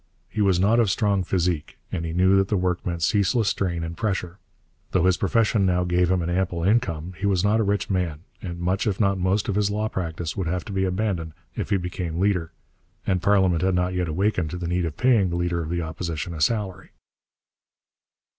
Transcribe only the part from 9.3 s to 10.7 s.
of his law practice would have